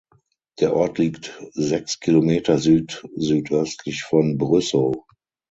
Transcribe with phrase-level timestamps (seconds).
[0.59, 5.05] Der Ort liegt sechs Kilometer südsüdöstlich von Brüssow.